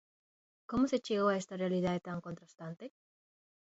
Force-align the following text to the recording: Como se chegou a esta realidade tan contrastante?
Como 0.69 0.85
se 0.91 1.03
chegou 1.05 1.27
a 1.29 1.39
esta 1.41 1.59
realidade 1.63 2.05
tan 2.07 2.17
contrastante? 2.27 2.85